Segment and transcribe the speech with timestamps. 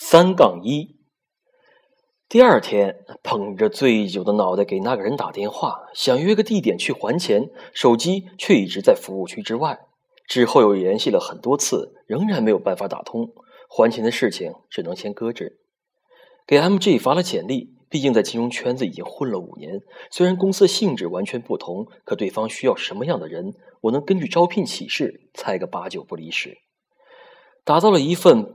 [0.00, 0.96] 三杠一。
[2.28, 9.80] 第二天，捧着醉酒的脑袋给那个人打电话，想约个地点去还钱，手机却一直在服务区之外。
[10.28, 13.32] 之后又联系了很多次，仍然没有办法打通，
[13.68, 15.58] 还钱的事情只能先搁置。
[16.46, 19.80] 给 MG 发了简历，毕竟在金融圈子已经混了五年，
[20.12, 26.56] 虽然公司性质完全不同，可对方需要什么样的人，我能根据招聘启事猜个八九不离十。
[27.64, 28.54] 打造了一份。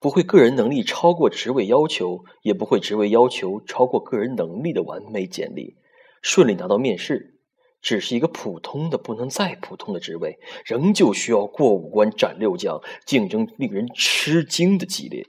[0.00, 5.76] 不会个人能力超过职位要求，也不会职位要求超过个人能力的完美简历，
[6.22, 7.36] 顺利拿到面试。
[7.82, 15.26] 只是一个普通的不能再普通的职位，仍旧需要过五关斩六将，竞争令人吃惊的激烈。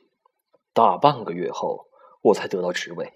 [0.74, 1.86] 大半个月后，
[2.22, 3.14] 我才得到职位。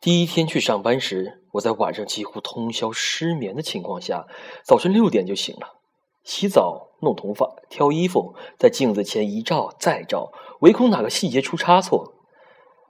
[0.00, 4.26] 第一天去上班时，我在晚上几乎通宵失眠的情况下，
[4.64, 5.81] 早晨六点就醒了。
[6.24, 12.14] 洗澡、弄头发、挑衣服，在镜子前一照再照，唯恐哪个细节出差错。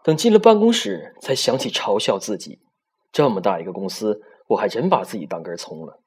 [0.05, 2.61] 等进了办公室，才想起嘲笑自己：
[3.13, 6.01] 这么大一个公司，我还真把自己当根葱了。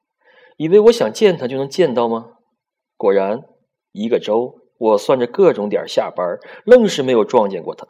[0.56, 2.30] 以为我想见他就能见到吗？
[2.96, 3.42] 果然，
[3.92, 7.86] 一个周我算着各种点下班，愣是没有撞见过他。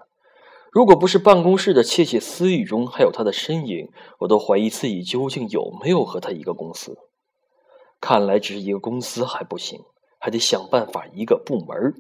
[0.72, 3.88] 如果不是办公室的窃窃私语中还有他的身影，
[4.20, 6.96] 我都怀疑自己究竟有没有和他一个公司。
[8.08, 9.80] 看来只是一个公司还不行，
[10.20, 11.92] 还得想办法一个部门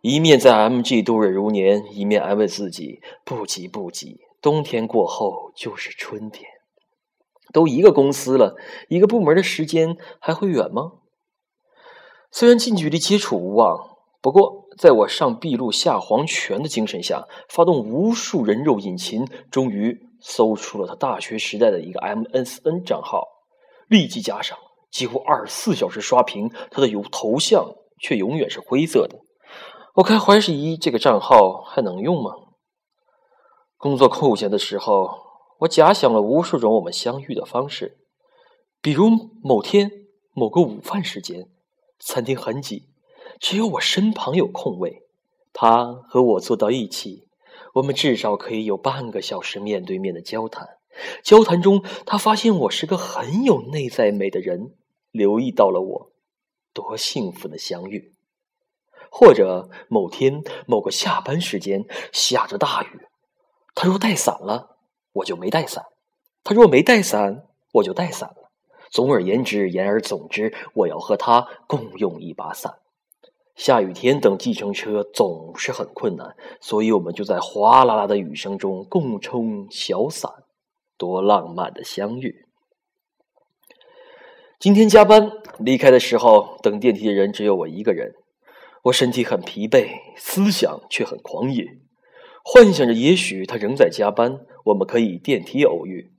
[0.00, 6.48] 一面在 MG 度日如年，一面安慰自己：不急不急，冬天过后就是春天。
[7.52, 8.54] 都一个公司了，
[8.88, 10.92] 一个部门的时间还会远吗？
[12.30, 23.26] 虽然近距离接触无望，不过在我上秘录下黄泉的精神下，发动无数人肉引擎，终于搜出了他大学时代的一个 MNSN 账号，
[23.88, 24.56] 立即加上。
[24.92, 29.18] 几乎二十四小时刷屏，他的有头像却永远是灰色的。
[29.94, 32.30] 我看怀十一这个账号还能用吗？
[33.78, 35.10] 工作空闲的时候，
[35.60, 37.98] 我假想了无数种我们相遇的方式，
[38.80, 39.10] 比如
[39.42, 39.90] 某天
[40.32, 41.48] 某个午饭时间，
[41.98, 42.90] 餐厅很挤，
[43.40, 45.02] 只有我身旁有空位，
[45.52, 47.24] 他和我坐到一起，
[47.74, 50.68] 我们至少可以有半个小时面对面的交谈。
[51.24, 54.74] 交谈中，他发现我是个很有内在美的人。
[55.12, 56.12] 留意到了我，
[56.72, 58.12] 多幸福的相遇！
[59.10, 63.06] 或者某天某个下班时间下着大雨，
[63.74, 64.78] 他若带伞了，
[65.12, 65.84] 我就没带伞；
[66.42, 68.50] 他若没带伞，我就带伞了。
[68.90, 72.78] 总而言之，言而总之，我要和他共用一把伞。
[73.54, 80.30] 下雨天等计程车总是很困难，所以我们就在哗啦啦的雨声中共撑小伞，
[80.96, 82.46] 多浪漫的相遇！
[84.62, 88.14] 今天加班离开的时候，等电梯的人只有我一个人。
[88.84, 91.66] 我身体很疲惫，思想却很狂野，
[92.44, 96.12] 幻想着也许他仍在加班，我们可以电梯偶遇。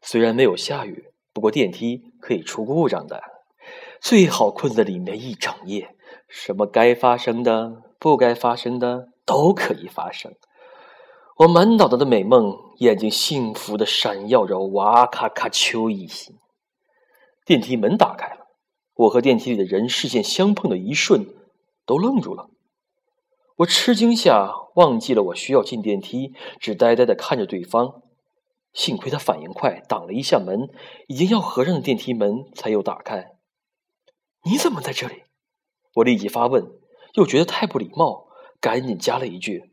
[0.00, 3.20] 虽然没有下雨，不过电梯可以出故障的。
[4.00, 5.96] 最好困在里面一整夜，
[6.28, 10.32] 什么该发生的、不该发生的都可以发生。
[11.38, 16.36] 我满脑子的美梦，眼睛幸福的闪耀着哇咔咔秋意心。
[17.48, 18.48] 电梯门打开了，
[18.92, 21.34] 我和电梯里的人视线相碰的一瞬，
[21.86, 22.50] 都愣住了。
[23.56, 28.02] 我吃惊下忘记了我需要进电梯，只呆呆的看着对方。
[28.74, 30.68] 幸亏他反应快，挡了一下门，
[31.06, 33.30] 已经要合上的电梯门才又打开。
[34.44, 35.22] 你怎么在这里？
[35.94, 36.70] 我立即发问，
[37.14, 38.26] 又觉得太不礼貌，
[38.60, 39.72] 赶紧加了一句：“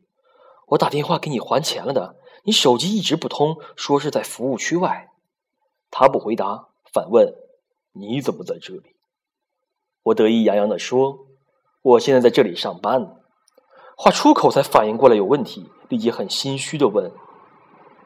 [0.68, 5.10] 我打电话给你还钱了的，你手机一直不通，说是在服务区外。”
[5.92, 7.34] 他不回答，反问。
[7.98, 8.94] 你怎么在这里？
[10.02, 11.26] 我得意洋洋地说
[11.82, 13.16] ：“我现在在这里上班。”
[13.96, 17.10] 话出口才反应过来有问题，立即很心虚地问：“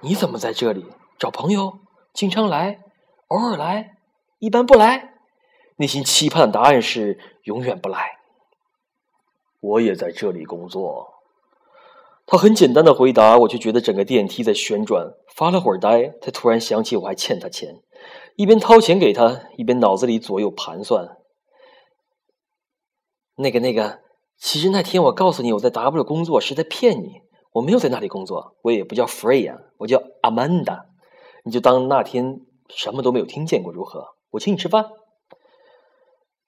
[0.00, 0.86] 你怎么在这里？
[1.18, 1.80] 找朋友？
[2.14, 2.78] 经常来？
[3.26, 3.98] 偶尔来？
[4.38, 5.14] 一般不来？”
[5.78, 8.18] 内心期盼的答案是：永远不来。
[9.60, 11.14] 我也在这里工作。
[12.26, 17.82] 他很简单的回答，我却觉得整个电梯在旋转，发了会儿呆，才突然想起我还欠他钱。
[18.36, 21.16] 一边掏钱给他，一边脑子里左右盘算。
[23.36, 24.00] 那个、那个，
[24.38, 30.82] 其实那天我告诉你我在 W 工作是在骗你，我没有在那里工作，我也不叫 Freya，我叫 Amanda，
[31.44, 34.08] 你就当那天什么都没有听见过，如何？
[34.30, 34.90] 我请你吃饭。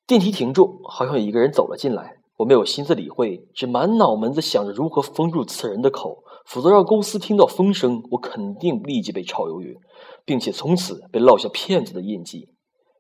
[0.06, 9.78] 电梯停住，好像有一个人走了进来，我没有心思理会，只满脑门子想着如何封住此人的口，否则让公司听到风声，我肯定立即被炒鱿鱼。
[10.24, 12.48] 并且从此被烙下骗子的印记，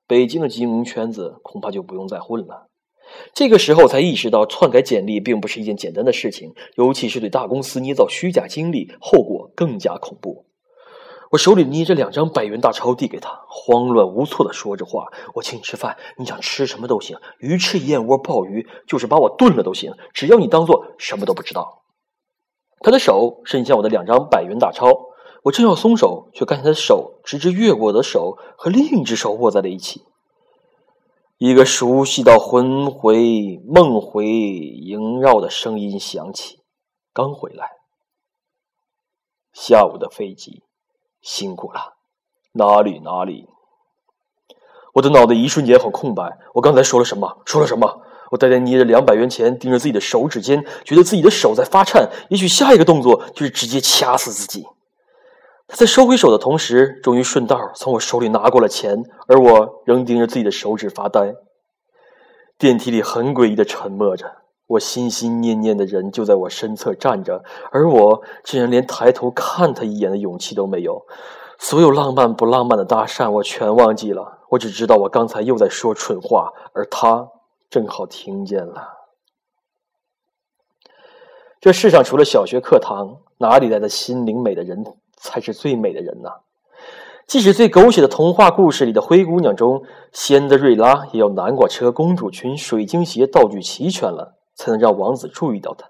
[0.08, 2.66] 北京的金融圈子恐怕就不用再混了。
[3.32, 10.46] 这个时候才意识到，篡改简历并不是一件简单的事情，尤其是对大公司捏造虚假经历，后果更加恐怖。
[11.30, 21.81] 我手里捏着两张百元大钞递给他，慌乱无措的说着话：“我请你吃饭，你想吃什么都行，鱼翅、燕窝、鲍鱼，就是把我炖了都行，只要你当做什么都不知道。”
[22.82, 25.10] 他的手伸向我的两张百元大钞，
[25.42, 30.04] 我正要松手，却看见他的手直直越过我的手，和另一只手握在了一起。
[31.38, 36.60] 一个熟悉到魂回梦回萦绕的声音响起
[37.12, 37.66] ：“刚回来，
[39.52, 40.62] 下午的飞机，
[41.20, 41.94] 辛苦了，
[42.52, 43.48] 哪里哪里。”
[44.94, 47.38] 我的脑袋一瞬间很空白，我刚才说了什么？
[47.44, 48.02] 说了什么？
[48.32, 52.08] 我呆呆捏着两百元钱，盯着自己的手指尖，觉得自己的手在发颤。
[52.30, 54.64] 也许下一个动作就是直接掐死自己。
[55.68, 61.34] 他在收回手的同时，终于顺道从我手里拿过了钱，而我仍盯着自己的手指发呆。
[62.58, 64.24] 电梯里很诡异的沉默着，
[64.66, 71.02] 我心心念念的人就在我身侧站着，而我竟然连抬头看他一眼的勇气都没有。
[71.58, 74.38] 所有浪漫不浪漫的搭讪，我全忘记了。
[74.48, 77.28] 我只知道我刚才又在说蠢话，而他
[77.72, 78.86] 正好听见了。
[81.58, 84.84] 这世上除了小学课堂，哪里来的心灵美的人？
[85.16, 86.40] 才是最美的人呐！
[87.26, 95.88] 即使最狗血的童话故事里的灰姑娘中，仙德瑞拉也要南瓜车、公主裙、水晶鞋道具齐全了，才能让王子注意到她。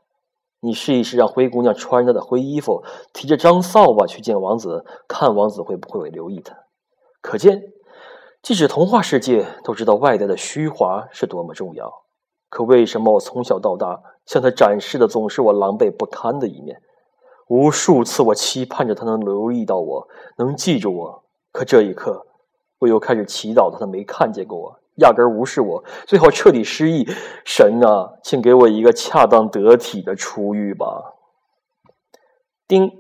[0.60, 6.54] 你试一试，让灰姑娘穿着的灰衣服，提着张扫把去见王子，看王子会不会留意她？
[7.20, 7.72] 可见，
[8.42, 12.02] 即使童话世界都知道外在的虚华是多么重要，
[12.48, 16.82] 可为什么我从小到大向他展示的总是我狼狈不堪的一面？
[17.46, 20.08] 无数次，我期盼着他能留意到我，
[20.38, 21.24] 能记住我。
[21.52, 22.26] 可这一刻，
[22.80, 27.06] 我又开始祈祷他没看见过我，压根无视我，最后彻底失忆。
[27.44, 31.12] 神啊，请给我一个恰当得体的出狱吧！
[32.66, 32.90] 叮，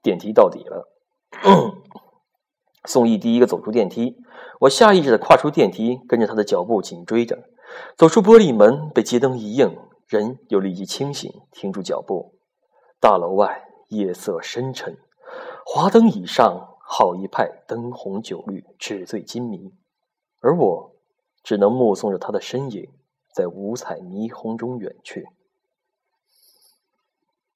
[0.00, 0.88] 电梯到底了。
[2.86, 4.16] 宋毅第一个走出电梯，
[4.60, 7.48] 我下意识的跨出电梯，跟着他的脚步紧追着。
[7.96, 9.76] 走出玻璃门，被街灯一映，
[10.06, 12.34] 人又立即清醒，停住脚步。
[13.00, 13.64] 大楼外。
[13.88, 14.98] 夜色深沉，
[15.64, 19.72] 华灯以上，好一派灯红酒绿，纸醉金迷。
[20.40, 20.92] 而我，
[21.42, 22.86] 只能目送着他的身影，
[23.34, 25.26] 在五彩霓虹中远去。